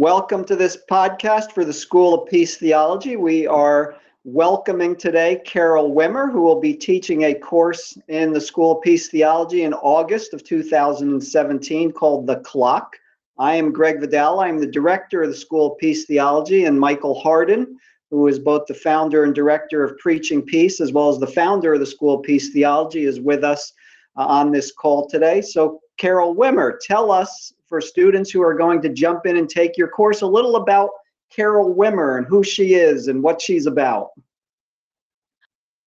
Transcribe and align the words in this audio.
Welcome 0.00 0.46
to 0.46 0.56
this 0.56 0.78
podcast 0.90 1.52
for 1.52 1.62
the 1.62 1.74
School 1.74 2.14
of 2.14 2.26
Peace 2.30 2.56
Theology. 2.56 3.16
We 3.16 3.46
are 3.46 3.96
welcoming 4.24 4.96
today 4.96 5.42
Carol 5.44 5.94
Wimmer, 5.94 6.32
who 6.32 6.40
will 6.40 6.58
be 6.58 6.72
teaching 6.72 7.24
a 7.24 7.34
course 7.34 7.98
in 8.08 8.32
the 8.32 8.40
School 8.40 8.78
of 8.78 8.82
Peace 8.82 9.10
Theology 9.10 9.64
in 9.64 9.74
August 9.74 10.32
of 10.32 10.42
2017 10.42 11.92
called 11.92 12.26
The 12.26 12.36
Clock. 12.36 12.96
I 13.38 13.56
am 13.56 13.72
Greg 13.72 14.00
Vidal. 14.00 14.40
I'm 14.40 14.58
the 14.58 14.66
director 14.66 15.22
of 15.22 15.28
the 15.28 15.36
School 15.36 15.72
of 15.72 15.78
Peace 15.78 16.06
Theology, 16.06 16.64
and 16.64 16.80
Michael 16.80 17.20
Hardin, 17.20 17.76
who 18.10 18.26
is 18.26 18.38
both 18.38 18.64
the 18.68 18.72
founder 18.72 19.24
and 19.24 19.34
director 19.34 19.84
of 19.84 19.98
Preaching 19.98 20.40
Peace, 20.40 20.80
as 20.80 20.92
well 20.92 21.10
as 21.10 21.18
the 21.18 21.26
founder 21.26 21.74
of 21.74 21.80
the 21.80 21.84
School 21.84 22.14
of 22.14 22.22
Peace 22.22 22.54
Theology, 22.54 23.04
is 23.04 23.20
with 23.20 23.44
us 23.44 23.70
uh, 24.16 24.24
on 24.24 24.50
this 24.50 24.72
call 24.72 25.10
today. 25.10 25.42
So, 25.42 25.78
Carol 25.98 26.34
Wimmer, 26.34 26.78
tell 26.80 27.12
us 27.12 27.52
for 27.70 27.80
students 27.80 28.30
who 28.30 28.42
are 28.42 28.52
going 28.52 28.82
to 28.82 28.90
jump 28.90 29.24
in 29.24 29.38
and 29.38 29.48
take 29.48 29.78
your 29.78 29.88
course 29.88 30.20
a 30.20 30.26
little 30.26 30.56
about 30.56 30.90
Carol 31.34 31.74
Wimmer 31.74 32.18
and 32.18 32.26
who 32.26 32.42
she 32.42 32.74
is 32.74 33.06
and 33.06 33.22
what 33.22 33.40
she's 33.40 33.66
about. 33.66 34.08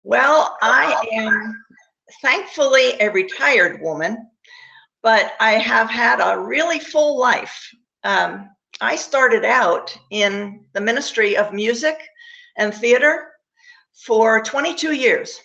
Well, 0.04 0.58
I 0.62 1.06
am 1.12 1.64
thankfully 2.22 2.94
a 3.00 3.10
retired 3.12 3.82
woman, 3.82 4.30
but 5.02 5.34
I 5.40 5.52
have 5.52 5.90
had 5.90 6.20
a 6.22 6.40
really 6.40 6.80
full 6.80 7.20
life. 7.20 7.70
Um, 8.04 8.50
I 8.82 8.96
started 8.96 9.46
out 9.46 9.96
in 10.10 10.66
the 10.74 10.82
ministry 10.82 11.36
of 11.38 11.54
music 11.54 12.00
and 12.58 12.74
theater 12.74 13.28
for 14.06 14.42
22 14.42 14.94
years. 14.94 15.40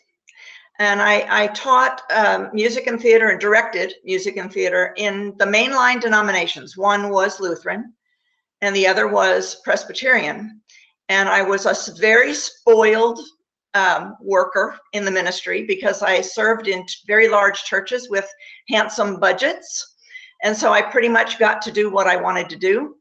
And 0.79 1.03
I, 1.03 1.27
I 1.29 1.47
taught 1.49 2.03
um, 2.15 2.51
music 2.53 2.87
and 2.87 3.01
theater 3.01 3.31
and 3.31 3.41
directed 3.41 3.95
music 4.05 4.37
and 4.37 4.53
theater 4.53 4.95
in 4.97 5.35
the 5.39 5.45
mainline 5.45 6.01
denominations. 6.01 6.77
One 6.77 7.11
was 7.11 7.41
Lutheran, 7.41 7.93
and 8.61 8.75
the 8.77 8.87
other 8.87 9.09
was 9.09 9.57
Presbyterian. 9.65 10.61
And 11.09 11.29
I 11.29 11.43
was 11.43 11.67
a 11.67 11.95
very 11.95 12.33
spoiled 12.33 13.19
um, 13.75 14.17
worker 14.21 14.79
in 14.93 15.05
the 15.05 15.11
ministry 15.11 15.65
because 15.65 16.03
I 16.03 16.21
served 16.21 16.69
in 16.69 16.87
very 17.07 17.29
large 17.29 17.65
churches 17.65 18.09
with 18.09 18.29
handsome 18.69 19.19
budgets. 19.19 19.97
And 20.45 20.57
so 20.57 20.73
I 20.73 20.83
pretty 20.83 21.09
much 21.09 21.39
got 21.39 21.61
to 21.63 21.73
do 21.73 21.91
what 21.91 22.07
I 22.07 22.17
wanted 22.17 22.49
to 22.51 22.57
do. 22.57 22.98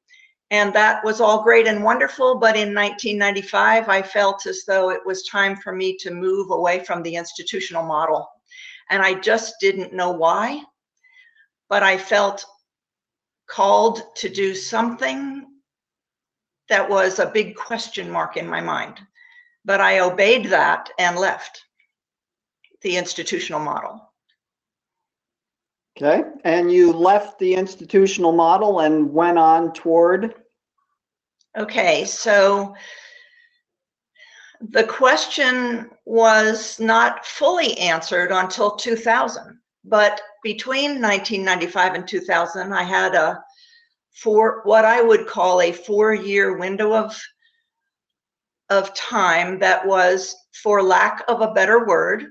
And 0.50 0.74
that 0.74 1.04
was 1.04 1.20
all 1.20 1.44
great 1.44 1.68
and 1.68 1.84
wonderful. 1.84 2.36
But 2.36 2.56
in 2.56 2.74
1995, 2.74 3.90
I 3.90 4.02
felt 4.02 4.46
as 4.46 4.64
though 4.66 4.92
it 4.92 5.06
was 5.06 5.24
time 5.24 5.58
for 5.58 5.74
me 5.74 5.98
to 5.98 6.12
move 6.12 6.52
away 6.52 6.84
from 6.84 7.04
the 7.04 7.16
institutional 7.16 7.84
model. 7.84 8.30
And 8.90 9.04
I 9.04 9.16
just 9.16 9.56
didn't 9.60 9.94
know 9.94 10.12
why. 10.12 10.64
But 11.70 11.84
I 11.84 11.98
felt 11.98 12.46
called 13.48 14.16
to 14.16 14.30
do 14.30 14.56
something 14.56 15.46
that 16.70 16.90
was 16.90 17.20
a 17.20 17.26
big 17.26 17.56
question 17.56 18.10
mark 18.10 18.38
in 18.38 18.48
my 18.48 18.62
mind. 18.62 19.00
But 19.66 19.82
I 19.82 20.00
obeyed 20.00 20.46
that 20.48 20.90
and 20.98 21.18
left 21.18 21.62
the 22.82 22.96
institutional 22.96 23.60
model. 23.60 24.14
Okay, 26.00 26.26
and 26.44 26.72
you 26.72 26.94
left 26.94 27.40
the 27.40 27.56
institutional 27.56 28.32
model 28.32 28.82
and 28.82 29.12
went 29.12 29.40
on 29.40 29.74
toward? 29.74 30.36
Okay, 31.58 32.06
so 32.06 32.76
the 34.62 34.84
question 34.84 35.90
was 36.06 36.80
not 36.80 37.26
fully 37.26 37.76
answered 37.80 38.32
until 38.32 38.76
2000. 38.76 39.60
But 39.86 40.22
between 40.44 41.02
1995 41.02 41.96
and 41.96 42.08
2000, 42.08 42.74
I 42.74 42.84
had 42.84 43.16
a 43.16 43.42
four, 44.14 44.62
what 44.66 44.86
I 44.86 45.02
would 45.02 45.26
call 45.26 45.62
a 45.62 45.72
four-year 45.72 46.58
window 46.58 46.94
of 46.94 47.20
of 48.70 48.94
time 48.94 49.58
that 49.60 49.88
was, 49.88 50.36
for 50.62 50.84
lack 50.84 51.24
of 51.28 51.42
a 51.42 51.54
better 51.54 51.88
word, 51.88 52.26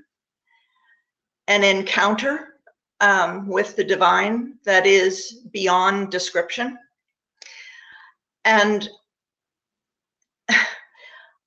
an 1.47 1.63
encounter 1.65 2.56
um, 3.01 3.47
with 3.47 3.75
the 3.75 3.83
divine 3.83 4.55
that 4.63 4.85
is 4.85 5.41
beyond 5.51 6.11
description. 6.11 6.77
And 8.45 8.89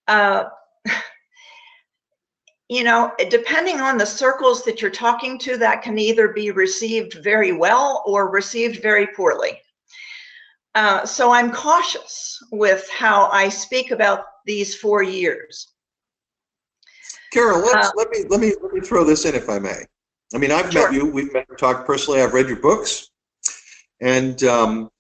uh, 0.09 0.44
you 2.69 2.84
know, 2.84 3.12
depending 3.28 3.81
on 3.81 3.99
the 3.99 4.06
circles 4.06 4.65
that 4.65 4.81
you're 4.81 4.91
talking 4.91 5.38
to, 5.41 5.56
that 5.56 5.83
can 5.83 5.99
either 5.99 6.28
be 6.28 6.50
received 6.50 7.15
very 7.22 7.53
well 7.53 8.03
or 8.06 8.31
received 8.31 8.82
very 8.82 9.09
poorly. 9.09 9.61
Uh, 10.77 11.05
so 11.05 11.32
I'm 11.32 11.50
cautious 11.50 12.38
with 12.53 12.88
how 12.91 13.28
I 13.32 13.49
speak 13.49 13.91
about 13.91 14.25
these 14.47 14.77
four 14.77 15.03
years. 15.03 15.72
Carol, 17.32 17.61
let 17.61 17.77
uh, 17.77 17.91
let 17.97 18.11
me 18.11 18.25
let 18.28 18.41
me 18.41 18.55
let 18.62 18.72
me 18.72 18.81
throw 18.81 19.05
this 19.05 19.25
in 19.25 19.34
if 19.34 19.49
I 19.49 19.59
may. 19.59 19.84
I 20.34 20.38
mean, 20.38 20.52
I've 20.52 20.72
sure. 20.72 20.91
met 20.91 20.94
you. 20.94 21.06
We've 21.06 21.32
met, 21.32 21.46
talked 21.58 21.86
personally. 21.86 22.22
I've 22.22 22.34
read 22.34 22.48
your 22.48 22.60
books, 22.60 23.10
and 24.00 24.42
um, 24.44 24.91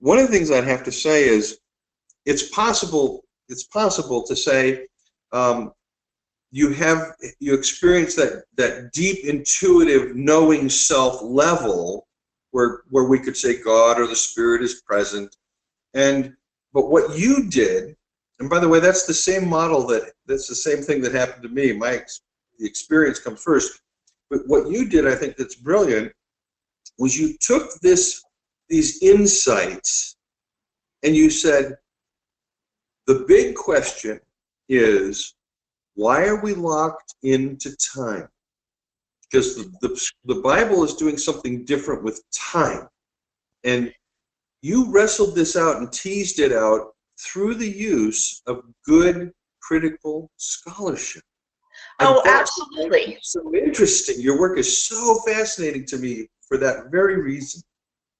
one 0.00 0.18
of 0.18 0.26
the 0.26 0.32
things 0.32 0.50
I'd 0.50 0.64
have 0.64 0.84
to 0.84 0.92
say 0.92 1.28
is, 1.28 1.58
it's 2.26 2.48
possible. 2.50 3.24
It's 3.48 3.64
possible 3.64 4.22
to 4.26 4.36
say 4.36 4.86
um, 5.32 5.72
you 6.50 6.72
have 6.74 7.12
you 7.40 7.54
experience 7.54 8.14
that 8.16 8.44
that 8.56 8.92
deep 8.92 9.24
intuitive 9.24 10.16
knowing 10.16 10.68
self 10.68 11.22
level 11.22 12.06
where 12.50 12.82
where 12.90 13.04
we 13.04 13.18
could 13.18 13.36
say 13.36 13.62
God 13.62 13.98
or 13.98 14.06
the 14.06 14.16
Spirit 14.16 14.62
is 14.62 14.82
present, 14.82 15.34
and 15.94 16.34
but 16.74 16.90
what 16.90 17.18
you 17.18 17.48
did, 17.48 17.96
and 18.38 18.50
by 18.50 18.58
the 18.58 18.68
way, 18.68 18.80
that's 18.80 19.06
the 19.06 19.14
same 19.14 19.48
model 19.48 19.86
that 19.86 20.12
that's 20.26 20.46
the 20.46 20.54
same 20.54 20.82
thing 20.82 21.00
that 21.02 21.14
happened 21.14 21.42
to 21.42 21.48
me. 21.48 21.72
My 21.72 22.02
the 22.58 22.66
experience 22.66 23.18
comes 23.18 23.42
first 23.42 23.80
but 24.30 24.40
what 24.46 24.70
you 24.70 24.88
did, 24.88 25.06
I 25.06 25.14
think 25.14 25.36
that's 25.36 25.54
brilliant, 25.54 26.12
was 26.98 27.18
you 27.18 27.36
took 27.40 27.72
this 27.80 28.22
these 28.68 29.02
insights 29.02 30.16
and 31.02 31.16
you 31.16 31.30
said, 31.30 31.76
the 33.06 33.24
big 33.26 33.54
question 33.54 34.20
is, 34.68 35.34
why 35.94 36.26
are 36.26 36.42
we 36.42 36.52
locked 36.52 37.14
into 37.22 37.74
time? 37.76 38.28
Because 39.22 39.56
the, 39.56 39.72
the, 39.80 40.10
the 40.26 40.40
Bible 40.42 40.84
is 40.84 40.94
doing 40.94 41.16
something 41.16 41.64
different 41.64 42.02
with 42.02 42.22
time. 42.30 42.88
And 43.64 43.92
you 44.60 44.90
wrestled 44.92 45.34
this 45.34 45.56
out 45.56 45.76
and 45.76 45.90
teased 45.92 46.40
it 46.40 46.52
out 46.52 46.94
through 47.18 47.54
the 47.54 47.68
use 47.68 48.42
of 48.46 48.62
good 48.84 49.32
critical 49.60 50.30
scholarship. 50.36 51.22
Oh, 52.00 52.22
absolutely. 52.26 53.18
So 53.22 53.54
interesting. 53.54 54.20
Your 54.20 54.38
work 54.38 54.58
is 54.58 54.84
so 54.84 55.20
fascinating 55.26 55.84
to 55.86 55.98
me 55.98 56.28
for 56.46 56.56
that 56.58 56.90
very 56.90 57.20
reason. 57.20 57.62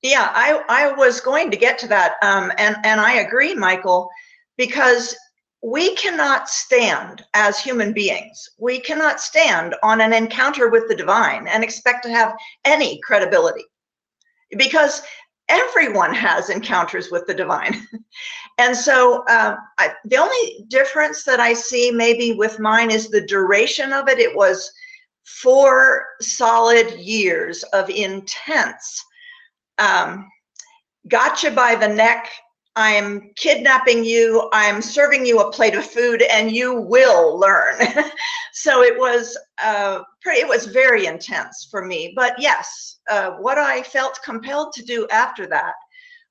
Yeah, 0.03 0.31
I, 0.33 0.63
I 0.69 0.93
was 0.93 1.21
going 1.21 1.51
to 1.51 1.57
get 1.57 1.79
to 1.79 1.89
that. 1.89 2.15
Um, 2.23 2.53
and, 2.59 2.77
and 2.85 3.01
I 3.01 3.15
agree, 3.15 3.55
Michael, 3.55 4.09
because 4.57 5.17
we 5.63 5.95
cannot 5.97 6.49
stand 6.49 7.25
as 7.35 7.59
human 7.59 7.93
beings. 7.93 8.49
We 8.59 8.79
cannot 8.81 9.21
stand 9.21 9.75
on 9.83 10.01
an 10.01 10.13
encounter 10.13 10.69
with 10.69 10.89
the 10.89 10.95
divine 10.95 11.49
and 11.49 11.65
expect 11.65 12.05
to 12.05 12.11
have 12.11 12.37
any 12.65 13.01
credibility. 13.01 13.65
Because 14.57 15.03
everyone 15.49 16.15
has 16.15 16.51
encounters 16.51 17.11
with 17.11 17.27
the 17.27 17.35
divine. 17.35 17.87
and 18.59 18.77
so 18.77 19.25
uh, 19.29 19.57
I, 19.79 19.93
the 20.05 20.17
only 20.17 20.65
difference 20.69 21.25
that 21.25 21.41
I 21.41 21.53
see 21.53 21.91
maybe 21.91 22.33
with 22.33 22.59
mine 22.59 22.91
is 22.91 23.09
the 23.09 23.27
duration 23.27 23.93
of 23.93 24.09
it. 24.09 24.19
It 24.19 24.35
was 24.35 24.71
four 25.25 26.07
solid 26.21 26.99
years 26.99 27.63
of 27.73 27.91
intense, 27.91 29.05
um, 29.79 30.29
gotcha 31.09 31.51
by 31.51 31.75
the 31.75 31.89
neck. 31.89 32.31
I'm 32.77 33.33
kidnapping 33.35 34.05
you. 34.05 34.49
I'm 34.53 34.81
serving 34.81 35.27
you 35.27 35.41
a 35.41 35.51
plate 35.51 35.75
of 35.75 35.85
food, 35.85 36.23
and 36.23 36.53
you 36.53 36.81
will 36.81 37.39
learn. 37.39 37.81
so 38.53 38.83
it 38.83 38.97
was 38.97 39.37
uh, 39.63 40.03
pretty. 40.23 40.41
It 40.41 40.49
was 40.49 40.67
very 40.67 41.07
intense 41.07 41.67
for 41.71 41.85
me. 41.85 42.13
But 42.15 42.35
yes, 42.39 42.98
uh, 43.09 43.33
what 43.33 43.59
I 43.59 43.83
felt 43.83 44.21
compelled 44.25 44.73
to 44.75 44.85
do 44.85 45.07
after 45.11 45.47
that, 45.47 45.75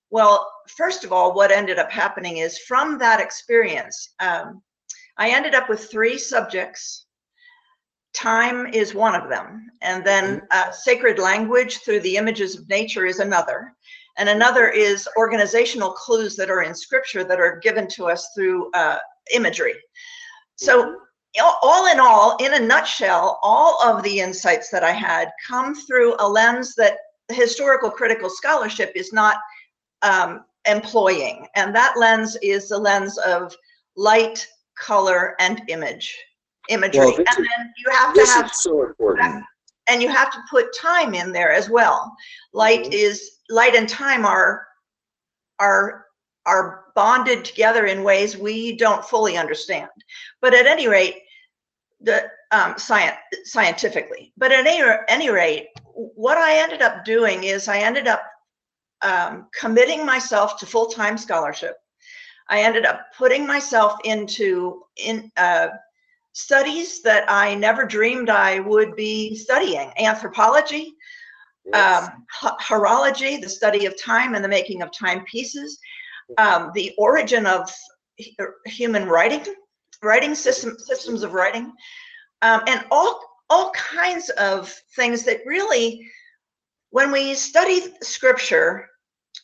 well, 0.09 0.50
first 0.68 1.03
of 1.03 1.12
all, 1.12 1.33
what 1.33 1.51
ended 1.51 1.79
up 1.79 1.91
happening 1.91 2.38
is 2.38 2.59
from 2.59 2.97
that 3.00 3.19
experience, 3.19 4.13
um, 4.19 4.62
I 5.18 5.31
ended 5.31 5.56
up 5.56 5.69
with 5.69 5.89
three 5.89 6.18
subjects. 6.18 7.06
Time 8.13 8.68
is 8.68 8.95
one 8.95 9.15
of 9.15 9.29
them, 9.29 9.68
and 9.81 10.03
then 10.03 10.38
mm-hmm. 10.38 10.45
uh, 10.51 10.71
sacred 10.71 11.19
language 11.19 11.79
through 11.79 12.00
the 12.00 12.18
images 12.18 12.56
of 12.56 12.69
nature 12.69 13.06
is 13.06 13.19
another. 13.19 13.73
And 14.18 14.30
another 14.30 14.69
is 14.69 15.07
organizational 15.18 15.91
clues 15.91 16.35
that 16.38 16.50
are 16.50 16.63
in 16.63 16.73
scripture 16.73 17.23
that 17.23 17.39
are 17.39 17.59
given 17.62 17.88
to 17.89 18.06
us 18.06 18.30
through 18.33 18.71
uh, 18.71 18.97
imagery. 19.33 19.75
So 20.56 20.83
mm-hmm 20.83 21.03
all 21.39 21.88
in 21.88 22.00
all, 22.00 22.38
in 22.38 22.54
a 22.54 22.60
nutshell, 22.60 23.39
all 23.42 23.81
of 23.84 24.04
the 24.04 24.19
insights 24.19 24.69
that 24.69 24.84
I 24.84 24.92
had 24.92 25.31
come 25.48 25.75
through 25.75 26.16
a 26.19 26.28
lens 26.28 26.75
that 26.75 26.98
historical 27.31 27.89
critical 27.89 28.30
scholarship 28.30 28.92
is 28.95 29.12
not 29.13 29.38
um, 30.01 30.45
employing. 30.66 31.48
And 31.56 31.75
that 31.75 31.95
lens 31.98 32.38
is 32.42 32.69
the 32.69 32.78
lens 32.78 33.18
of 33.19 33.56
light, 33.95 34.48
color, 34.78 35.36
and 35.39 35.62
image, 35.68 36.18
imagery. 36.69 37.00
Well, 37.00 37.18
and 37.18 37.38
then 37.38 37.74
you 37.78 37.92
have 37.92 38.13
to 38.13 38.25
have 38.25 38.54
so 38.54 38.83
important. 38.86 39.44
and 39.90 40.01
you 40.01 40.10
have 40.10 40.31
to 40.31 40.40
put 40.50 40.75
time 40.78 41.13
in 41.13 41.31
there 41.31 41.51
as 41.51 41.69
well. 41.69 42.13
Light 42.54 42.86
Mhm. 42.86 42.94
is 42.94 43.38
light 43.50 43.75
and 43.75 43.88
time 43.88 44.25
are 44.25 44.68
are 45.60 46.06
are 46.45 46.86
bonded 46.95 47.44
together 47.44 47.86
in 47.86 48.04
ways 48.04 48.38
we 48.38 48.75
don't 48.78 49.04
fully 49.04 49.38
understand. 49.38 49.90
But 50.42 50.54
at 50.54 50.66
any 50.66 50.88
rate, 50.88 51.24
the 52.01 52.29
um, 52.51 52.77
science 52.77 53.15
scientifically. 53.44 54.33
But 54.38 54.51
at 54.51 54.65
any, 54.65 54.83
any 55.07 55.29
rate, 55.29 55.69
what 55.94 56.38
I 56.38 56.57
ended 56.57 56.81
up 56.81 57.03
doing 57.05 57.44
is 57.44 57.67
I 57.67 57.79
ended 57.79 58.07
up 58.07 58.23
um, 59.01 59.47
committing 59.57 60.05
myself 60.05 60.57
to 60.59 60.65
full 60.65 60.88
time 60.88 61.17
scholarship. 61.17 61.75
I 62.49 62.61
ended 62.61 62.85
up 62.85 63.07
putting 63.17 63.45
myself 63.45 63.99
into 64.05 64.83
in 64.95 65.31
uh, 65.38 65.69
studies 66.33 67.01
that 67.01 67.25
I 67.27 67.55
never 67.55 67.85
dreamed 67.85 68.29
I 68.29 68.59
would 68.59 68.95
be 68.95 69.35
studying 69.35 69.91
anthropology, 69.97 70.94
Yes. 71.65 72.07
um, 72.07 72.25
horology, 72.61 73.41
the 73.41 73.49
study 73.49 73.85
of 73.85 74.01
time 74.01 74.35
and 74.35 74.44
the 74.44 74.47
making 74.47 74.81
of 74.81 74.89
timepieces, 74.94 75.77
um, 76.38 76.71
the 76.73 76.94
origin 76.97 77.45
of 77.45 77.69
hu- 78.39 78.53
human 78.65 79.05
writing, 79.05 79.44
writing 80.03 80.35
system, 80.35 80.77
systems 80.77 81.23
of 81.23 81.33
writing, 81.33 81.73
um, 82.41 82.61
and 82.67 82.85
all 82.91 83.21
all 83.49 83.71
kinds 83.71 84.29
of 84.31 84.69
things 84.95 85.23
that 85.23 85.39
really, 85.45 86.05
when 86.89 87.11
we 87.11 87.33
study 87.33 87.94
scripture 88.01 88.88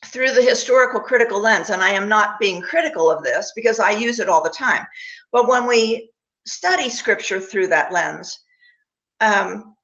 through 0.06 0.32
the 0.34 0.42
historical 0.42 1.00
critical 1.00 1.40
lens, 1.40 1.70
and 1.70 1.82
I 1.82 1.92
am 1.92 2.10
not 2.10 2.40
being 2.40 2.62
critical 2.62 3.10
of 3.10 3.24
this 3.24 3.54
because 3.56 3.80
I 3.80 3.92
use 3.92 4.20
it 4.20 4.28
all 4.28 4.44
the 4.44 4.50
time, 4.50 4.86
but 5.32 5.48
when 5.48 5.66
we 5.66 6.12
study 6.46 6.90
scripture 6.90 7.40
through 7.40 7.68
that 7.68 7.94
lens, 7.94 8.40
um, 9.22 9.76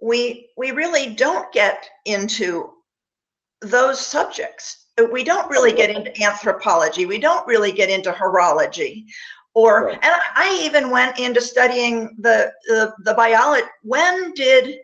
we 0.00 0.50
we 0.56 0.70
really 0.70 1.14
don't 1.14 1.52
get 1.52 1.88
into 2.06 2.70
those 3.60 4.04
subjects. 4.04 4.86
We 5.12 5.24
don't 5.24 5.50
really 5.50 5.72
get 5.72 5.90
into 5.90 6.22
anthropology. 6.22 7.04
We 7.04 7.18
don't 7.18 7.46
really 7.46 7.72
get 7.72 7.90
into 7.90 8.12
horology, 8.12 9.06
or 9.54 9.86
Right. 9.86 9.98
and 10.02 10.12
I 10.12 10.20
I 10.36 10.60
even 10.64 10.90
went 10.90 11.18
into 11.18 11.40
studying 11.40 12.16
the 12.18 12.52
the, 12.66 12.92
the 13.04 13.14
biology. 13.14 13.66
When 13.82 14.32
did 14.34 14.78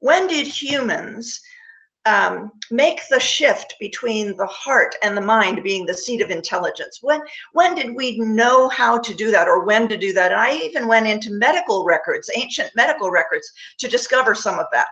when 0.00 0.26
did 0.26 0.46
humans 0.46 1.40
um, 2.04 2.52
make 2.70 3.00
the 3.10 3.18
shift 3.18 3.74
between 3.80 4.36
the 4.36 4.46
heart 4.46 4.94
and 5.02 5.16
the 5.16 5.20
mind 5.20 5.62
being 5.64 5.86
the 5.86 5.94
seat 5.94 6.20
of 6.20 6.30
intelligence? 6.30 6.98
When 7.02 7.20
when 7.52 7.74
did 7.74 7.94
we 7.94 8.18
know 8.18 8.68
how 8.68 8.98
to 8.98 9.14
do 9.14 9.30
that 9.30 9.48
or 9.48 9.64
when 9.64 9.88
to 9.88 9.96
do 9.96 10.12
that? 10.12 10.32
And 10.32 10.40
I 10.40 10.56
even 10.56 10.86
went 10.86 11.06
into 11.06 11.30
medical 11.32 11.84
records, 11.84 12.30
ancient 12.36 12.70
medical 12.76 13.10
records, 13.10 13.50
to 13.78 13.88
discover 13.88 14.34
some 14.34 14.58
of 14.58 14.66
that. 14.72 14.88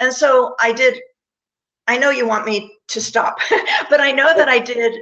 And 0.00 0.12
so 0.12 0.54
I 0.60 0.72
did. 0.72 1.00
I 1.88 1.98
know 1.98 2.10
you 2.10 2.28
want 2.28 2.46
me 2.46 2.78
to 2.88 3.00
stop, 3.00 3.38
but 3.90 4.00
I 4.00 4.12
know 4.12 4.36
that 4.36 4.48
I 4.48 4.58
did 4.60 5.00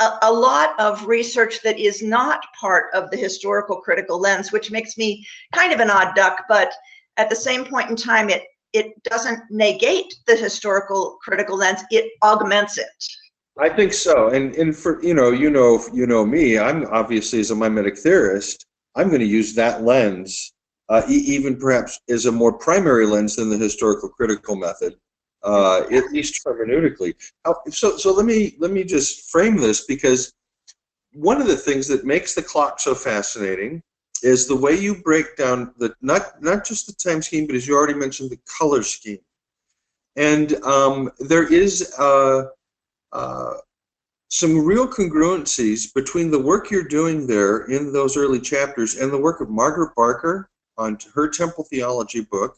a, 0.00 0.18
a 0.22 0.32
lot 0.32 0.78
of 0.80 1.06
research 1.06 1.62
that 1.62 1.78
is 1.78 2.02
not 2.02 2.44
part 2.58 2.86
of 2.94 3.10
the 3.10 3.16
historical 3.16 3.76
critical 3.80 4.18
lens, 4.18 4.50
which 4.50 4.70
makes 4.70 4.96
me 4.96 5.24
kind 5.52 5.72
of 5.72 5.80
an 5.80 5.90
odd 5.90 6.14
duck, 6.14 6.44
but 6.48 6.72
at 7.16 7.28
the 7.28 7.36
same 7.36 7.64
point 7.64 7.90
in 7.90 7.96
time, 7.96 8.30
it 8.30 8.44
it 8.72 9.02
doesn't 9.02 9.40
negate 9.50 10.14
the 10.26 10.36
historical 10.36 11.18
critical 11.22 11.56
lens, 11.56 11.80
it 11.90 12.12
augments 12.22 12.78
it. 12.78 12.86
I 13.58 13.68
think 13.68 13.92
so. 13.92 14.28
And 14.28 14.54
and 14.54 14.76
for 14.76 15.02
you 15.02 15.14
know, 15.14 15.30
you 15.30 15.50
know, 15.50 15.84
you 15.92 16.06
know 16.06 16.24
me. 16.24 16.58
I'm 16.58 16.86
obviously 16.86 17.40
as 17.40 17.50
a 17.50 17.54
mimetic 17.54 17.98
theorist. 17.98 18.64
I'm 18.96 19.08
going 19.08 19.20
to 19.20 19.26
use 19.26 19.54
that 19.54 19.82
lens, 19.82 20.52
uh, 20.88 21.02
even 21.08 21.56
perhaps 21.56 22.00
as 22.08 22.26
a 22.26 22.32
more 22.32 22.52
primary 22.52 23.06
lens 23.06 23.36
than 23.36 23.50
the 23.50 23.56
historical 23.56 24.08
critical 24.08 24.56
method, 24.56 24.96
uh, 25.42 25.82
at 25.90 26.12
least 26.12 26.44
hermeneutically. 26.44 27.14
So 27.70 27.96
so 27.96 28.12
let 28.12 28.26
me 28.26 28.56
let 28.58 28.70
me 28.70 28.84
just 28.84 29.30
frame 29.30 29.56
this 29.56 29.84
because 29.86 30.32
one 31.12 31.40
of 31.40 31.46
the 31.46 31.56
things 31.56 31.88
that 31.88 32.04
makes 32.04 32.34
the 32.34 32.42
clock 32.42 32.80
so 32.80 32.94
fascinating 32.94 33.82
is 34.22 34.46
the 34.46 34.56
way 34.56 34.78
you 34.78 35.02
break 35.02 35.36
down 35.36 35.72
the 35.78 35.94
not 36.02 36.42
not 36.42 36.64
just 36.64 36.86
the 36.86 36.92
time 36.92 37.22
scheme, 37.22 37.46
but 37.46 37.56
as 37.56 37.66
you 37.66 37.74
already 37.74 37.94
mentioned, 37.94 38.30
the 38.30 38.40
color 38.58 38.82
scheme. 38.82 39.20
And 40.16 40.54
um, 40.64 41.10
there 41.18 41.52
is. 41.52 41.92
Uh, 41.98 42.46
uh, 43.12 43.54
some 44.30 44.64
real 44.64 44.86
congruencies 44.86 45.92
between 45.92 46.30
the 46.30 46.38
work 46.38 46.70
you're 46.70 46.84
doing 46.84 47.26
there 47.26 47.62
in 47.64 47.92
those 47.92 48.16
early 48.16 48.40
chapters 48.40 48.94
and 48.94 49.12
the 49.12 49.18
work 49.18 49.40
of 49.40 49.50
Margaret 49.50 49.92
Barker 49.96 50.48
on 50.78 50.96
her 51.14 51.28
Temple 51.28 51.64
Theology 51.64 52.20
book. 52.20 52.56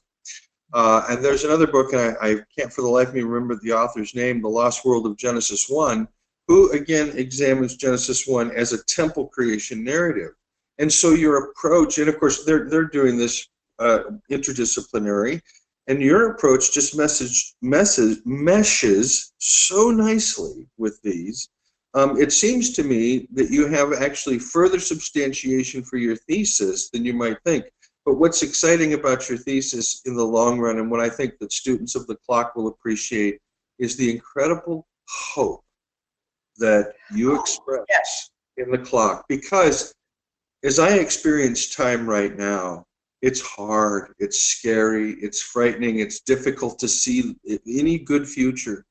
Uh, 0.72 1.04
and 1.08 1.24
there's 1.24 1.44
another 1.44 1.66
book, 1.66 1.92
and 1.92 2.16
I, 2.20 2.30
I 2.30 2.36
can't 2.56 2.72
for 2.72 2.82
the 2.82 2.88
life 2.88 3.08
of 3.08 3.14
me 3.14 3.22
remember 3.22 3.58
the 3.62 3.72
author's 3.72 4.14
name, 4.14 4.40
The 4.40 4.48
Lost 4.48 4.84
World 4.84 5.06
of 5.06 5.16
Genesis 5.16 5.66
1, 5.68 6.08
who 6.48 6.70
again 6.72 7.12
examines 7.14 7.76
Genesis 7.76 8.26
1 8.26 8.50
as 8.52 8.72
a 8.72 8.82
temple 8.84 9.28
creation 9.28 9.84
narrative. 9.84 10.32
And 10.78 10.90
so 10.92 11.10
your 11.10 11.50
approach, 11.50 11.98
and 11.98 12.08
of 12.08 12.18
course 12.18 12.44
they're, 12.44 12.68
they're 12.68 12.86
doing 12.86 13.18
this 13.18 13.46
uh, 13.78 14.04
interdisciplinary, 14.30 15.42
and 15.88 16.00
your 16.00 16.30
approach 16.30 16.72
just 16.72 16.96
message 16.96 17.54
message 17.60 18.18
meshes 18.24 19.32
so 19.38 19.90
nicely 19.90 20.68
with 20.78 21.00
these 21.02 21.48
um, 21.94 22.18
it 22.20 22.32
seems 22.32 22.70
to 22.72 22.82
me 22.82 23.28
that 23.32 23.50
you 23.50 23.66
have 23.66 23.92
actually 23.92 24.38
further 24.38 24.80
substantiation 24.80 25.82
for 25.82 25.98
your 25.98 26.16
thesis 26.16 26.88
than 26.90 27.04
you 27.04 27.12
might 27.12 27.36
think 27.44 27.66
but 28.04 28.14
what's 28.14 28.42
exciting 28.42 28.94
about 28.94 29.28
your 29.28 29.38
thesis 29.38 30.02
in 30.06 30.16
the 30.16 30.24
long 30.24 30.58
run 30.58 30.78
and 30.78 30.90
what 30.90 31.00
i 31.00 31.08
think 31.08 31.38
that 31.38 31.52
students 31.52 31.94
of 31.94 32.06
the 32.06 32.16
clock 32.26 32.54
will 32.56 32.68
appreciate 32.68 33.38
is 33.78 33.96
the 33.96 34.10
incredible 34.10 34.86
hope 35.08 35.64
that 36.58 36.94
you 37.14 37.38
express 37.38 37.84
yes. 37.88 38.30
in 38.56 38.70
the 38.70 38.78
clock. 38.78 39.24
Because 39.28 39.94
as 40.64 40.78
i 40.78 40.94
experience 40.94 41.74
time 41.74 42.08
right 42.08 42.36
now 42.36 42.84
it's 43.20 43.40
hard 43.40 44.12
it's 44.18 44.40
scary 44.40 45.12
it's 45.14 45.42
frightening 45.42 45.98
it's 45.98 46.20
difficult 46.20 46.78
to 46.78 46.88
see 46.88 47.36
any 47.66 47.98
good 47.98 48.28
future. 48.28 48.84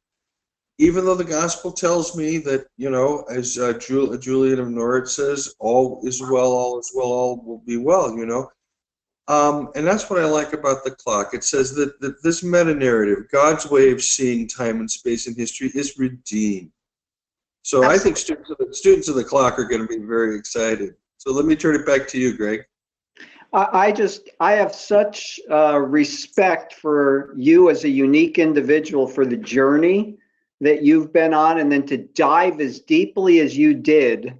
Even 0.77 1.05
though 1.05 1.15
the 1.15 1.23
gospel 1.23 1.71
tells 1.71 2.17
me 2.17 2.39
that 2.39 2.65
you 2.77 2.89
know 2.89 3.23
as 3.29 3.57
uh, 3.57 3.73
Jul- 3.73 4.17
julian 4.17 4.59
of 4.59 4.69
norwich 4.69 5.09
says 5.09 5.53
all 5.59 6.01
is 6.03 6.21
well 6.21 6.51
all 6.51 6.79
is 6.79 6.91
well 6.93 7.11
all 7.11 7.41
will 7.45 7.63
be 7.65 7.77
well 7.77 8.15
you 8.17 8.25
know 8.25 8.49
um, 9.31 9.69
and 9.75 9.87
that's 9.87 10.09
what 10.09 10.19
i 10.19 10.25
like 10.25 10.53
about 10.53 10.83
the 10.83 10.91
clock. 10.91 11.33
It 11.33 11.43
says 11.43 11.73
that, 11.75 11.99
that 12.01 12.21
this 12.21 12.43
meta 12.43 12.75
narrative 12.75 13.29
god's 13.31 13.69
way 13.69 13.91
of 13.91 14.01
seeing 14.01 14.47
time 14.47 14.79
and 14.79 14.91
space 14.91 15.27
and 15.27 15.35
history 15.35 15.71
is 15.73 15.97
redeemed. 15.97 16.71
So 17.63 17.83
i 17.83 17.97
think 17.97 18.17
students 18.17 18.49
of 18.49 18.57
the, 18.57 18.73
students 18.73 19.07
of 19.07 19.15
the 19.15 19.23
clock 19.23 19.57
are 19.57 19.65
going 19.65 19.81
to 19.81 19.87
be 19.87 20.05
very 20.05 20.37
excited. 20.37 20.95
So 21.17 21.31
let 21.31 21.45
me 21.45 21.55
turn 21.55 21.75
it 21.75 21.85
back 21.85 22.07
to 22.09 22.19
you 22.19 22.35
greg. 22.35 22.61
I, 23.53 23.87
I 23.87 23.91
just, 23.91 24.29
I 24.39 24.53
have 24.53 24.73
such 24.73 25.39
uh, 25.49 25.79
respect 25.79 26.73
for 26.73 27.33
you 27.37 27.69
as 27.69 27.83
a 27.83 27.89
unique 27.89 28.39
individual 28.39 29.07
for 29.07 29.25
the 29.25 29.37
journey 29.37 30.17
that 30.61 30.83
you've 30.83 31.11
been 31.11 31.33
on, 31.33 31.57
and 31.57 31.71
then 31.71 31.85
to 31.87 31.97
dive 31.97 32.61
as 32.61 32.79
deeply 32.79 33.39
as 33.39 33.57
you 33.57 33.73
did 33.73 34.37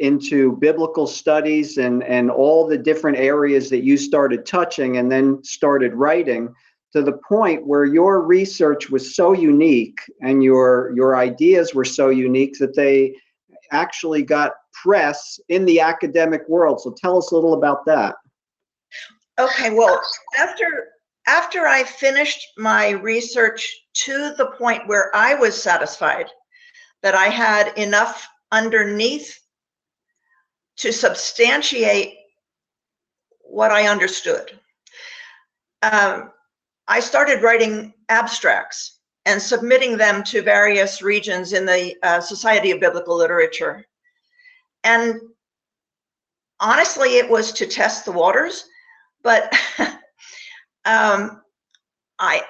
into 0.00 0.56
biblical 0.56 1.06
studies 1.06 1.76
and 1.76 2.02
and 2.04 2.30
all 2.30 2.66
the 2.66 2.78
different 2.78 3.18
areas 3.18 3.68
that 3.70 3.84
you 3.84 3.96
started 3.96 4.46
touching 4.46 4.96
and 4.96 5.12
then 5.12 5.42
started 5.44 5.94
writing 5.94 6.52
to 6.92 7.02
the 7.02 7.18
point 7.28 7.66
where 7.66 7.84
your 7.84 8.22
research 8.22 8.90
was 8.90 9.14
so 9.14 9.32
unique 9.32 9.98
and 10.22 10.42
your 10.42 10.92
your 10.96 11.16
ideas 11.16 11.74
were 11.74 11.84
so 11.84 12.08
unique 12.08 12.58
that 12.58 12.74
they 12.74 13.14
actually 13.72 14.22
got 14.22 14.52
press 14.82 15.38
in 15.48 15.64
the 15.66 15.80
academic 15.80 16.48
world. 16.48 16.80
So 16.80 16.94
tell 16.96 17.18
us 17.18 17.30
a 17.30 17.34
little 17.34 17.54
about 17.54 17.84
that. 17.84 18.16
Okay, 19.38 19.70
well, 19.70 20.00
after 20.38 20.88
after 21.26 21.66
I 21.66 21.84
finished 21.84 22.40
my 22.56 22.90
research 22.90 23.70
to 24.06 24.34
the 24.38 24.46
point 24.58 24.88
where 24.88 25.14
I 25.14 25.34
was 25.34 25.62
satisfied 25.62 26.30
that 27.02 27.14
I 27.14 27.26
had 27.26 27.76
enough 27.76 28.26
underneath 28.50 29.38
to 30.80 30.92
substantiate 30.92 32.14
what 33.40 33.70
I 33.70 33.88
understood, 33.88 34.58
um, 35.82 36.30
I 36.88 37.00
started 37.00 37.42
writing 37.42 37.94
abstracts 38.08 38.98
and 39.26 39.40
submitting 39.40 39.96
them 39.96 40.22
to 40.24 40.42
various 40.42 41.02
regions 41.02 41.52
in 41.52 41.66
the 41.66 41.96
uh, 42.02 42.20
Society 42.20 42.70
of 42.70 42.80
Biblical 42.80 43.16
Literature. 43.16 43.86
And 44.84 45.20
honestly, 46.58 47.18
it 47.18 47.28
was 47.28 47.52
to 47.52 47.66
test 47.66 48.04
the 48.04 48.12
waters 48.12 48.64
but 49.22 49.52
um, 50.84 51.42
I 52.18 52.42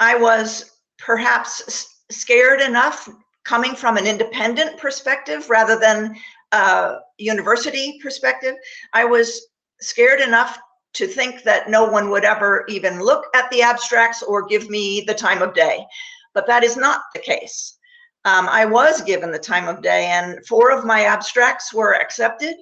I 0.00 0.16
was 0.16 0.72
perhaps 0.98 1.88
scared 2.10 2.60
enough 2.60 3.08
coming 3.44 3.74
from 3.74 3.96
an 3.96 4.06
independent 4.06 4.78
perspective 4.78 5.48
rather 5.48 5.78
than 5.78 6.16
a 6.52 6.96
university 7.18 7.98
perspective. 8.02 8.54
I 8.92 9.04
was 9.04 9.48
scared 9.80 10.20
enough 10.20 10.58
to 10.94 11.06
think 11.06 11.42
that 11.42 11.68
no 11.68 11.84
one 11.84 12.10
would 12.10 12.24
ever 12.24 12.64
even 12.68 13.00
look 13.00 13.26
at 13.34 13.50
the 13.50 13.62
abstracts 13.62 14.22
or 14.22 14.46
give 14.46 14.70
me 14.70 15.02
the 15.06 15.14
time 15.14 15.42
of 15.42 15.54
day. 15.54 15.84
But 16.32 16.46
that 16.46 16.64
is 16.64 16.76
not 16.76 17.02
the 17.14 17.20
case. 17.20 17.76
Um, 18.24 18.48
I 18.48 18.64
was 18.64 19.02
given 19.02 19.30
the 19.30 19.38
time 19.38 19.68
of 19.68 19.82
day, 19.82 20.06
and 20.06 20.44
four 20.46 20.72
of 20.72 20.84
my 20.84 21.04
abstracts 21.04 21.72
were 21.72 21.94
accepted. 21.94 22.56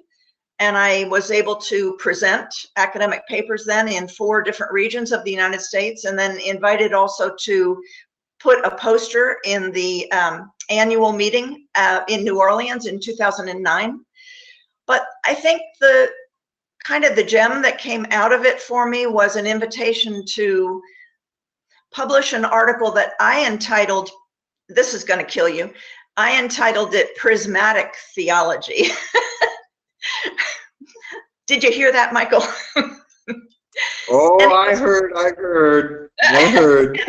And 0.59 0.77
I 0.77 1.05
was 1.05 1.31
able 1.31 1.57
to 1.57 1.97
present 1.97 2.55
academic 2.77 3.27
papers 3.29 3.65
then 3.65 3.89
in 3.89 4.07
four 4.07 4.43
different 4.43 4.73
regions 4.73 5.11
of 5.11 5.25
the 5.25 5.31
United 5.31 5.61
States, 5.61 6.05
and 6.05 6.19
then 6.19 6.39
invited 6.39 6.93
also 6.93 7.35
to 7.45 7.83
put 8.41 8.65
a 8.65 8.77
poster 8.77 9.39
in 9.45 9.73
the 9.73 10.11
um, 10.13 10.51
annual 10.71 11.13
meeting 11.13 11.67
uh, 11.75 12.03
in 12.09 12.25
New 12.25 12.41
Orleans 12.41 12.87
in 12.87 13.01
2009. 13.01 14.01
But 14.87 15.03
I 15.25 15.35
think 15.35 15.63
the 15.81 16.11
kind 16.85 17.05
of 17.05 17.17
the 17.17 17.25
gem 17.25 17.63
that 17.63 17.79
came 17.79 18.07
out 18.11 18.33
of 18.33 18.45
it 18.45 18.61
for 18.61 18.89
me 18.89 19.07
was 19.07 19.37
an 19.37 19.47
invitation 19.47 20.25
to 20.35 20.83
publish 21.93 22.33
an 22.33 22.45
article 22.45 22.91
that 22.93 23.13
I 23.21 23.47
entitled, 23.47 24.11
This 24.69 24.95
is 24.95 25.05
going 25.05 25.21
to 25.21 25.31
kill 25.31 25.49
you. 25.49 25.73
I 26.17 26.39
entitled 26.39 26.95
it 26.95 27.17
Prismatic 27.17 27.95
Theology. 28.15 28.89
Did 31.47 31.63
you 31.63 31.73
hear 31.73 31.93
that, 31.93 32.13
Michael? 32.13 32.43
oh, 34.09 34.53
I 34.53 34.77
heard, 34.77 35.13
I 35.17 35.31
heard, 35.37 36.11
I 36.23 36.51
heard. 36.51 37.01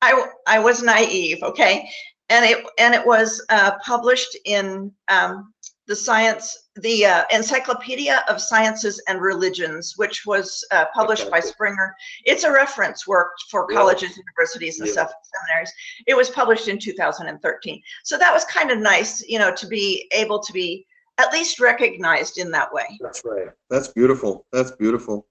I, 0.00 0.26
I 0.48 0.58
was 0.58 0.82
naive, 0.82 1.42
okay? 1.42 1.88
And 2.32 2.46
it 2.46 2.64
and 2.78 2.94
it 2.94 3.06
was 3.06 3.44
uh, 3.50 3.72
published 3.84 4.34
in 4.46 4.90
um, 5.08 5.52
the 5.86 5.94
science, 5.94 6.68
the 6.76 7.04
uh, 7.04 7.24
Encyclopedia 7.30 8.24
of 8.26 8.40
Sciences 8.40 9.02
and 9.06 9.20
Religions, 9.20 9.94
which 9.96 10.24
was 10.24 10.64
uh, 10.70 10.86
published 10.94 11.30
by 11.30 11.40
Springer. 11.40 11.94
It's 12.24 12.44
a 12.44 12.50
reference 12.50 13.06
work 13.06 13.32
for 13.50 13.66
colleges, 13.66 14.16
universities, 14.16 14.78
and 14.78 14.86
Yeah. 14.86 14.92
stuff, 14.94 15.10
seminaries. 15.34 15.72
It 16.06 16.16
was 16.16 16.30
published 16.30 16.68
in 16.68 16.78
2013. 16.78 17.82
So 18.04 18.16
that 18.16 18.32
was 18.32 18.44
kind 18.46 18.70
of 18.70 18.78
nice, 18.78 19.20
you 19.28 19.38
know, 19.38 19.54
to 19.54 19.66
be 19.66 20.08
able 20.12 20.40
to 20.42 20.52
be 20.54 20.86
at 21.18 21.30
least 21.34 21.60
recognized 21.60 22.38
in 22.38 22.50
that 22.52 22.72
way. 22.72 22.86
That's 23.00 23.22
right. 23.26 23.48
That's 23.68 23.88
beautiful. 23.88 24.46
That's 24.52 24.70
beautiful. 24.70 25.26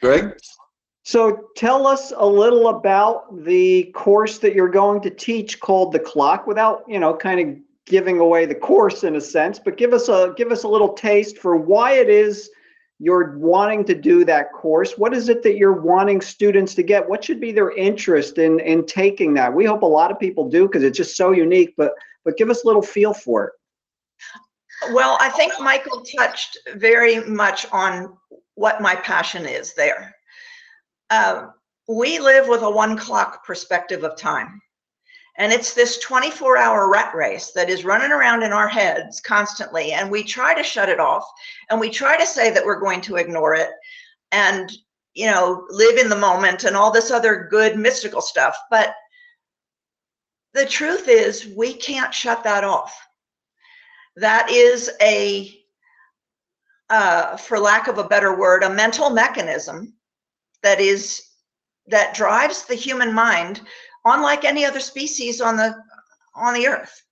Greg? 0.00 0.38
So 1.08 1.48
tell 1.56 1.86
us 1.86 2.12
a 2.14 2.26
little 2.26 2.68
about 2.68 3.42
the 3.46 3.84
course 3.94 4.36
that 4.40 4.52
you're 4.52 4.68
going 4.68 5.00
to 5.00 5.08
teach 5.08 5.58
called 5.58 5.90
The 5.90 5.98
Clock 5.98 6.46
without, 6.46 6.84
you 6.86 7.00
know, 7.00 7.16
kind 7.16 7.40
of 7.40 7.56
giving 7.86 8.20
away 8.20 8.44
the 8.44 8.54
course 8.54 9.04
in 9.04 9.16
a 9.16 9.20
sense, 9.22 9.58
but 9.58 9.78
give 9.78 9.94
us 9.94 10.10
a 10.10 10.34
give 10.36 10.52
us 10.52 10.64
a 10.64 10.68
little 10.68 10.92
taste 10.92 11.38
for 11.38 11.56
why 11.56 11.92
it 11.92 12.10
is 12.10 12.50
you're 12.98 13.38
wanting 13.38 13.86
to 13.86 13.94
do 13.94 14.22
that 14.26 14.52
course. 14.52 14.98
What 14.98 15.14
is 15.14 15.30
it 15.30 15.42
that 15.44 15.56
you're 15.56 15.80
wanting 15.80 16.20
students 16.20 16.74
to 16.74 16.82
get? 16.82 17.08
What 17.08 17.24
should 17.24 17.40
be 17.40 17.52
their 17.52 17.70
interest 17.70 18.36
in 18.36 18.60
in 18.60 18.84
taking 18.84 19.32
that? 19.32 19.54
We 19.54 19.64
hope 19.64 19.80
a 19.80 19.86
lot 19.86 20.10
of 20.10 20.20
people 20.20 20.50
do 20.50 20.66
because 20.66 20.82
it's 20.82 20.98
just 20.98 21.16
so 21.16 21.30
unique, 21.32 21.72
but 21.78 21.92
but 22.26 22.36
give 22.36 22.50
us 22.50 22.64
a 22.64 22.66
little 22.66 22.82
feel 22.82 23.14
for 23.14 23.46
it. 23.46 23.52
Well, 24.92 25.16
I 25.22 25.30
think 25.30 25.54
Michael 25.58 26.04
touched 26.18 26.58
very 26.74 27.24
much 27.24 27.64
on 27.72 28.14
what 28.56 28.82
my 28.82 28.94
passion 28.94 29.46
is 29.46 29.72
there. 29.72 30.14
Um, 31.10 31.52
we 31.88 32.18
live 32.18 32.48
with 32.48 32.62
a 32.62 32.70
one 32.70 32.96
clock 32.96 33.44
perspective 33.46 34.04
of 34.04 34.16
time. 34.16 34.60
And 35.38 35.52
it's 35.52 35.72
this 35.72 35.98
24 36.00 36.58
hour 36.58 36.90
rat 36.90 37.14
race 37.14 37.52
that 37.52 37.70
is 37.70 37.84
running 37.84 38.10
around 38.10 38.42
in 38.42 38.52
our 38.52 38.68
heads 38.68 39.20
constantly. 39.20 39.92
And 39.92 40.10
we 40.10 40.24
try 40.24 40.52
to 40.52 40.64
shut 40.64 40.88
it 40.88 40.98
off 40.98 41.24
and 41.70 41.78
we 41.78 41.90
try 41.90 42.18
to 42.18 42.26
say 42.26 42.50
that 42.50 42.64
we're 42.64 42.80
going 42.80 43.00
to 43.02 43.16
ignore 43.16 43.54
it 43.54 43.70
and, 44.32 44.70
you 45.14 45.26
know, 45.26 45.64
live 45.70 45.96
in 45.96 46.08
the 46.08 46.16
moment 46.16 46.64
and 46.64 46.76
all 46.76 46.90
this 46.90 47.12
other 47.12 47.46
good 47.50 47.78
mystical 47.78 48.20
stuff. 48.20 48.56
But 48.68 48.94
the 50.54 50.66
truth 50.66 51.08
is, 51.08 51.46
we 51.56 51.72
can't 51.72 52.12
shut 52.12 52.42
that 52.42 52.64
off. 52.64 53.00
That 54.16 54.50
is 54.50 54.90
a, 55.00 55.56
uh, 56.90 57.36
for 57.36 57.60
lack 57.60 57.86
of 57.86 57.98
a 57.98 58.08
better 58.08 58.36
word, 58.36 58.64
a 58.64 58.70
mental 58.70 59.10
mechanism 59.10 59.94
that 60.62 60.80
is 60.80 61.22
that 61.86 62.14
drives 62.14 62.64
the 62.64 62.74
human 62.74 63.12
mind 63.12 63.62
unlike 64.04 64.44
any 64.44 64.64
other 64.64 64.80
species 64.80 65.40
on 65.40 65.56
the 65.56 65.74
on 66.34 66.54
the 66.54 66.66
earth. 66.66 67.02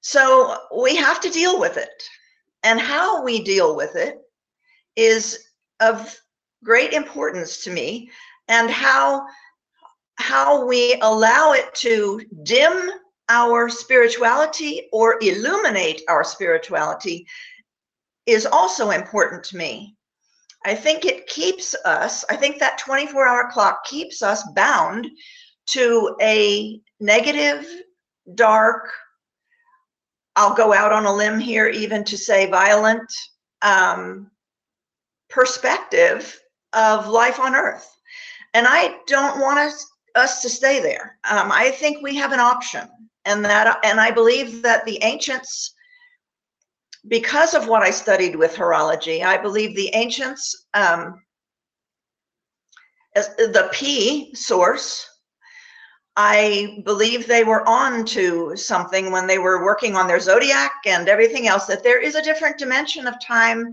So 0.00 0.58
we 0.76 0.96
have 0.96 1.20
to 1.22 1.30
deal 1.30 1.58
with 1.58 1.76
it. 1.76 2.02
And 2.62 2.80
how 2.80 3.22
we 3.22 3.42
deal 3.42 3.76
with 3.76 3.96
it 3.96 4.18
is 4.96 5.48
of 5.80 6.18
great 6.62 6.92
importance 6.92 7.62
to 7.64 7.70
me 7.70 8.10
and 8.48 8.70
how 8.70 9.26
how 10.16 10.64
we 10.64 10.96
allow 11.02 11.52
it 11.52 11.74
to 11.74 12.22
dim 12.44 12.90
our 13.28 13.68
spirituality 13.68 14.88
or 14.92 15.18
illuminate 15.20 16.02
our 16.08 16.22
spirituality 16.22 17.26
is 18.26 18.46
also 18.46 18.90
important 18.90 19.42
to 19.44 19.56
me 19.56 19.93
I 20.64 20.74
think 20.74 21.04
it 21.04 21.26
keeps 21.26 21.74
us, 21.84 22.24
I 22.30 22.36
think 22.36 22.58
that 22.58 22.78
24 22.78 23.26
hour 23.26 23.50
clock 23.50 23.84
keeps 23.84 24.22
us 24.22 24.42
bound 24.54 25.06
to 25.66 26.16
a 26.20 26.80
negative, 27.00 27.66
dark, 28.34 28.90
I'll 30.36 30.54
go 30.54 30.72
out 30.72 30.92
on 30.92 31.06
a 31.06 31.14
limb 31.14 31.38
here 31.38 31.68
even 31.68 32.02
to 32.04 32.18
say 32.18 32.50
violent 32.50 33.12
um, 33.62 34.30
perspective 35.28 36.38
of 36.72 37.08
life 37.08 37.38
on 37.38 37.54
earth. 37.54 37.88
And 38.52 38.66
I 38.68 38.96
don't 39.06 39.40
want 39.40 39.58
us, 39.58 39.86
us 40.14 40.42
to 40.42 40.48
stay 40.48 40.80
there. 40.80 41.18
Um, 41.28 41.52
I 41.52 41.70
think 41.70 42.02
we 42.02 42.16
have 42.16 42.32
an 42.32 42.40
option 42.40 42.88
and 43.24 43.44
that, 43.44 43.80
and 43.84 44.00
I 44.00 44.10
believe 44.10 44.62
that 44.62 44.84
the 44.84 45.02
ancients 45.02 45.73
because 47.08 47.54
of 47.54 47.68
what 47.68 47.82
I 47.82 47.90
studied 47.90 48.36
with 48.36 48.54
horology, 48.54 49.24
I 49.24 49.36
believe 49.36 49.76
the 49.76 49.90
ancients, 49.94 50.66
um, 50.74 51.22
the 53.14 53.68
P 53.72 54.34
source, 54.34 55.08
I 56.16 56.80
believe 56.84 57.26
they 57.26 57.44
were 57.44 57.68
on 57.68 58.04
to 58.06 58.56
something 58.56 59.10
when 59.10 59.26
they 59.26 59.38
were 59.38 59.64
working 59.64 59.96
on 59.96 60.06
their 60.06 60.20
zodiac 60.20 60.72
and 60.86 61.08
everything 61.08 61.48
else, 61.48 61.66
that 61.66 61.82
there 61.82 62.00
is 62.00 62.14
a 62.14 62.22
different 62.22 62.56
dimension 62.56 63.06
of 63.06 63.14
time 63.20 63.72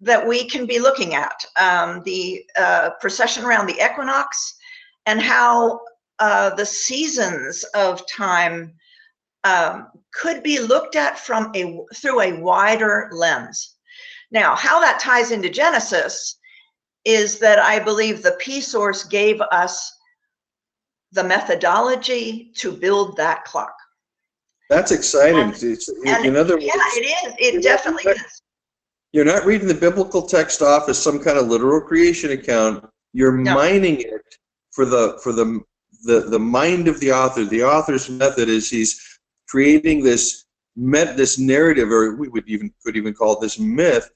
that 0.00 0.26
we 0.26 0.48
can 0.48 0.64
be 0.64 0.78
looking 0.78 1.14
at. 1.14 1.44
Um, 1.56 2.02
the 2.04 2.44
uh, 2.56 2.90
precession 3.00 3.44
around 3.44 3.66
the 3.66 3.84
equinox 3.84 4.56
and 5.06 5.20
how 5.20 5.80
uh, 6.18 6.54
the 6.54 6.66
seasons 6.66 7.64
of 7.74 8.02
time 8.08 8.74
um, 9.44 9.88
could 10.12 10.42
be 10.42 10.58
looked 10.58 10.96
at 10.96 11.18
from 11.18 11.52
a 11.54 11.78
through 11.94 12.20
a 12.20 12.40
wider 12.40 13.08
lens. 13.12 13.76
Now, 14.30 14.54
how 14.54 14.80
that 14.80 15.00
ties 15.00 15.30
into 15.30 15.48
Genesis 15.48 16.38
is 17.04 17.38
that 17.38 17.58
I 17.58 17.78
believe 17.78 18.22
the 18.22 18.36
P 18.40 18.60
source 18.60 19.04
gave 19.04 19.40
us 19.52 19.90
the 21.12 21.24
methodology 21.24 22.52
to 22.56 22.70
build 22.72 23.16
that 23.16 23.44
clock. 23.44 23.74
That's 24.68 24.92
exciting. 24.92 25.40
And- 25.40 25.54
It's- 25.54 25.88
and- 25.88 26.26
in 26.26 26.36
other 26.36 26.54
words, 26.56 26.66
Yeah, 26.66 26.72
it 26.76 27.26
is. 27.26 27.34
It 27.38 27.62
definitely 27.62 28.12
is. 28.12 28.42
you're 29.12 29.24
not 29.24 29.46
reading 29.46 29.68
the 29.68 29.74
biblical 29.74 30.22
text 30.28 30.60
off 30.60 30.88
as 30.90 31.02
some 31.02 31.18
kind 31.18 31.38
of 31.38 31.46
literal 31.48 31.80
creation 31.80 32.32
account. 32.32 32.84
You're 33.14 33.32
No. 33.32 33.54
mining 33.54 34.00
it 34.02 34.22
for 34.72 34.84
the 34.84 35.18
for 35.22 35.32
the 35.32 35.60
the 36.04 36.20
the 36.28 36.38
mind 36.38 36.86
of 36.88 37.00
the 37.00 37.10
author. 37.12 37.44
The 37.46 37.64
author's 37.64 38.10
method 38.10 38.50
is 38.50 38.68
he's 38.68 39.17
creating 39.48 40.02
this 40.02 40.44
met 40.76 41.16
this 41.16 41.38
narrative, 41.38 41.90
or 41.90 42.14
we 42.14 42.28
would 42.28 42.48
even 42.48 42.72
could 42.84 42.96
even 42.96 43.12
call 43.12 43.32
it 43.32 43.40
this 43.40 43.58
myth, 43.58 44.10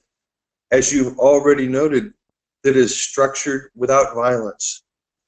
as 0.71 0.93
you've 0.93 1.17
already 1.19 1.67
noted, 1.67 2.13
that 2.63 2.77
is 2.77 2.95
structured 2.97 3.69
without 3.75 4.15
violence. 4.15 4.83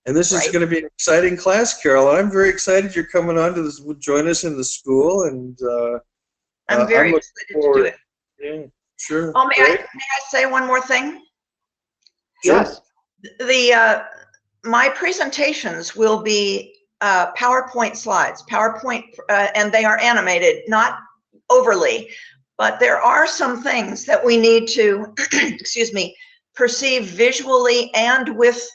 And 0.06 0.16
this 0.16 0.32
is 0.32 0.48
going 0.52 0.62
to 0.62 0.68
be 0.68 0.78
an 0.80 0.86
exciting 0.86 1.36
class, 1.36 1.82
Carol. 1.82 2.10
I'm 2.10 2.32
very 2.32 2.48
excited 2.50 2.96
you're 2.96 3.08
coming 3.08 3.38
on 3.38 3.54
to 3.56 3.64
this. 3.64 3.84
Join 4.00 4.28
us 4.28 4.44
in 4.44 4.56
the 4.56 4.64
school, 4.64 5.24
and 5.24 5.58
uh, 5.64 6.00
I'm 6.70 6.82
Uh, 6.82 6.86
very 6.86 7.08
I'm 7.10 7.14
looking 7.16 7.30
excited 7.50 7.62
to 7.62 7.74
do 7.74 7.84
it. 7.86 7.96
yeah, 8.40 8.66
sure. 8.98 9.32
Oh, 9.36 9.48
may 9.48 9.56
I, 9.58 9.70
may 9.70 9.76
I 9.76 10.20
say 10.30 10.46
one 10.46 10.66
more 10.68 10.80
thing? 10.82 11.22
Yes. 12.44 12.82
the 13.40 13.74
uh, 13.74 14.04
my 14.64 14.90
presentations 14.90 15.96
will 15.96 16.22
be 16.22 16.75
uh, 17.06 17.32
PowerPoint 17.34 17.96
slides, 17.96 18.44
PowerPoint, 18.50 19.04
uh, 19.30 19.50
and 19.54 19.72
they 19.72 19.86
are 19.86 20.00
animated, 20.00 20.64
not 20.68 20.98
overly, 21.52 22.10
but 22.58 22.80
there 22.80 23.00
are 23.00 23.28
some 23.28 23.62
things 23.62 24.06
that 24.06 24.26
we 24.26 24.38
need 24.38 24.68
to, 24.70 25.14
excuse 25.34 25.94
me, 25.94 26.16
perceive 26.56 27.06
visually 27.06 27.94
and 27.94 28.36
with 28.36 28.68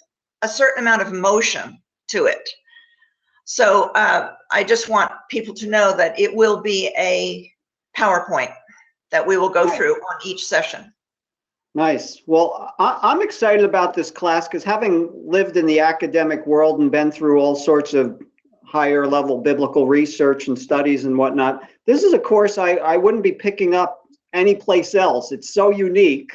a 0.42 0.48
certain 0.48 0.84
amount 0.84 1.02
of 1.02 1.12
motion 1.12 1.82
to 2.06 2.26
it. 2.26 2.48
So 3.46 3.90
uh, 3.96 4.34
I 4.52 4.62
just 4.62 4.88
want 4.88 5.10
people 5.28 5.54
to 5.54 5.68
know 5.68 5.96
that 5.96 6.16
it 6.16 6.32
will 6.32 6.62
be 6.62 6.94
a 6.96 7.50
PowerPoint 7.98 8.54
that 9.10 9.26
we 9.26 9.38
will 9.38 9.48
go 9.48 9.68
through 9.68 9.94
on 9.96 10.20
each 10.24 10.44
session. 10.44 10.92
Nice. 11.74 12.22
Well, 12.26 12.74
I, 12.78 12.98
I'm 13.02 13.22
excited 13.22 13.64
about 13.64 13.94
this 13.94 14.10
class 14.10 14.48
because 14.48 14.64
having 14.64 15.10
lived 15.14 15.56
in 15.56 15.66
the 15.66 15.80
academic 15.80 16.46
world 16.46 16.80
and 16.80 16.90
been 16.90 17.12
through 17.12 17.40
all 17.40 17.54
sorts 17.54 17.94
of 17.94 18.20
higher 18.64 19.06
level 19.06 19.38
biblical 19.38 19.86
research 19.86 20.48
and 20.48 20.58
studies 20.58 21.04
and 21.04 21.16
whatnot, 21.16 21.68
this 21.86 22.02
is 22.02 22.12
a 22.12 22.18
course 22.18 22.58
I, 22.58 22.72
I 22.72 22.96
wouldn't 22.96 23.22
be 23.22 23.32
picking 23.32 23.74
up 23.74 24.04
anyplace 24.32 24.94
else. 24.94 25.30
It's 25.32 25.54
so 25.54 25.70
unique. 25.70 26.32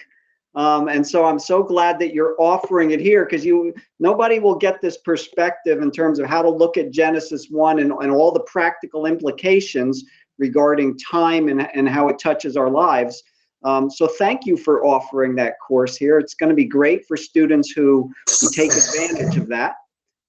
Um, 0.55 0.87
and 0.87 1.05
so 1.05 1.25
I'm 1.25 1.39
so 1.39 1.63
glad 1.63 1.99
that 1.99 2.13
you're 2.13 2.35
offering 2.39 2.91
it 2.91 3.01
here 3.01 3.25
because 3.25 3.43
you 3.43 3.73
nobody 3.99 4.39
will 4.39 4.55
get 4.55 4.81
this 4.81 4.97
perspective 4.99 5.81
in 5.81 5.91
terms 5.91 6.17
of 6.17 6.27
how 6.27 6.41
to 6.41 6.49
look 6.49 6.77
at 6.77 6.91
Genesis 6.91 7.47
1 7.49 7.79
and, 7.79 7.91
and 7.91 8.11
all 8.11 8.31
the 8.31 8.39
practical 8.41 9.05
implications 9.05 10.05
regarding 10.37 10.97
time 10.97 11.49
and, 11.49 11.69
and 11.75 11.89
how 11.89 12.07
it 12.07 12.19
touches 12.19 12.55
our 12.55 12.69
lives. 12.69 13.21
Um, 13.65 13.89
so 13.89 14.07
thank 14.07 14.45
you 14.45 14.55
for 14.57 14.85
offering 14.85 15.35
that 15.35 15.55
course 15.65 15.97
here. 15.97 16.19
It's 16.19 16.35
going 16.35 16.49
to 16.51 16.55
be 16.55 16.65
great 16.65 17.05
for 17.07 17.17
students 17.17 17.71
who, 17.71 18.11
who 18.39 18.49
take 18.51 18.71
advantage 18.71 19.37
of 19.37 19.47
that. 19.47 19.73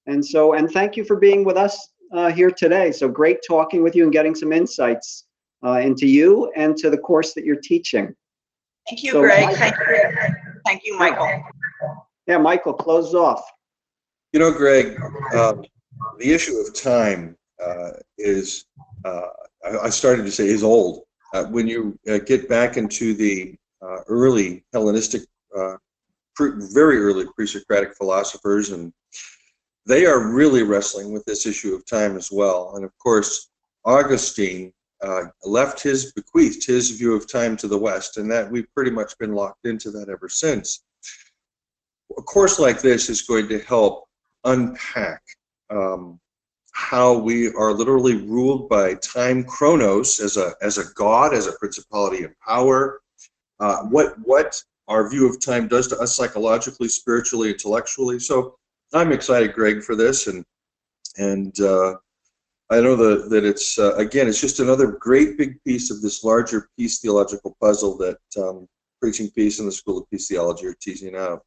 And 0.07 0.25
so, 0.25 0.53
and 0.53 0.69
thank 0.71 0.97
you 0.97 1.03
for 1.05 1.17
being 1.17 1.45
with 1.45 1.55
us 1.55 1.89
uh, 2.13 2.31
here 2.31 2.49
today. 2.49 2.91
So 2.91 3.07
great 3.07 3.37
talking 3.47 3.83
with 3.83 3.95
you 3.95 4.03
and 4.03 4.11
getting 4.11 4.33
some 4.33 4.51
insights 4.51 5.25
uh, 5.63 5.79
into 5.79 6.07
you 6.07 6.51
and 6.55 6.75
to 6.77 6.89
the 6.89 6.97
course 6.97 7.33
that 7.35 7.45
you're 7.45 7.61
teaching. 7.61 8.13
Thank 8.89 9.03
you, 9.03 9.11
So 9.11 9.21
Greg. 9.21 9.45
Michael- 9.45 9.57
Thank 9.59 9.75
you. 9.77 10.35
Thank 10.65 10.81
you, 10.85 10.97
Michael. 10.97 11.43
Yeah, 12.25 12.39
Michael, 12.39 12.73
close 12.73 13.13
off. 13.13 13.43
You 14.33 14.39
know, 14.39 14.51
Greg, 14.51 14.99
um, 15.35 15.63
the 16.17 16.33
issue 16.33 16.55
of 16.57 16.73
time 16.73 17.37
uh, 17.63 17.91
is, 18.17 18.65
uh, 19.05 19.27
I 19.65 19.77
I 19.83 19.89
started 19.89 20.23
to 20.25 20.31
say 20.31 20.47
is 20.47 20.63
old. 20.63 21.03
Uh, 21.33 21.45
When 21.45 21.67
you 21.67 21.97
uh, 22.09 22.19
get 22.19 22.47
back 22.47 22.77
into 22.77 23.13
the 23.13 23.55
uh, 23.81 24.01
early 24.07 24.63
Hellenistic, 24.73 25.23
uh, 25.55 25.75
pre- 26.35 26.53
very 26.73 26.97
early 26.97 27.25
pre-Socratic 27.35 27.95
philosophers, 27.95 28.71
and 28.71 28.93
they 29.85 30.05
are 30.05 30.31
really 30.33 30.63
wrestling 30.63 31.13
with 31.13 31.23
this 31.25 31.45
issue 31.45 31.73
of 31.75 31.85
time 31.85 32.17
as 32.17 32.31
well. 32.31 32.73
And 32.75 32.85
of 32.85 32.91
course, 32.97 33.49
Augustine 33.85 34.73
uh, 35.01 35.25
left 35.43 35.81
his, 35.81 36.11
bequeathed 36.13 36.65
his 36.65 36.91
view 36.91 37.15
of 37.15 37.31
time 37.31 37.55
to 37.57 37.67
the 37.67 37.77
West, 37.77 38.17
and 38.17 38.29
that 38.31 38.49
we've 38.49 38.73
pretty 38.73 38.91
much 38.91 39.17
been 39.17 39.33
locked 39.33 39.65
into 39.65 39.91
that 39.91 40.09
ever 40.09 40.29
since. 40.29 40.83
A 42.17 42.21
course 42.21 42.57
like 42.57 42.81
this 42.81 43.09
is 43.09 43.21
going 43.21 43.47
to 43.49 43.59
help 43.59 44.05
unpack 44.43 45.21
um, 45.69 46.19
how 46.77 47.17
we 47.17 47.51
are 47.55 47.73
literally 47.73 48.17
ruled 48.17 48.69
by 48.69 48.93
time 48.93 49.43
chronos 49.43 50.19
as 50.19 50.37
a 50.37 50.53
as 50.61 50.77
a 50.77 50.83
god 50.93 51.33
as 51.33 51.47
a 51.47 51.53
principality 51.53 52.23
of 52.23 52.31
power. 52.39 53.01
Uh, 53.59 53.81
what 53.85 54.13
what 54.19 54.61
our 54.87 55.09
view 55.09 55.27
of 55.27 55.43
time 55.43 55.67
does 55.67 55.87
to 55.87 55.97
us 55.97 56.15
psychologically 56.15 56.87
spiritually 56.87 57.49
intellectually. 57.49 58.19
So 58.19 58.57
i'm 58.93 59.11
excited 59.11 59.53
greg 59.53 59.81
for 59.81 59.95
this. 59.95 60.27
And 60.27 60.45
and 61.17 61.59
uh, 61.59 61.95
i 62.69 62.79
know 62.79 62.95
that 62.95 63.31
that 63.31 63.43
it's 63.43 63.79
uh, 63.79 63.95
again 63.95 64.27
it's 64.27 64.39
just 64.39 64.59
another 64.59 64.85
great 64.85 65.35
big 65.35 65.59
piece 65.63 65.89
of 65.89 66.03
this 66.03 66.23
larger 66.23 66.69
peace 66.77 66.99
theological 66.99 67.57
puzzle 67.59 67.97
that 67.97 68.19
um, 68.37 68.67
preaching 69.01 69.31
peace 69.31 69.57
and 69.57 69.67
the 69.67 69.71
school 69.71 69.97
of 69.97 70.09
peace 70.11 70.27
theology 70.27 70.67
are 70.67 70.75
teasing 70.79 71.15
out 71.15 71.41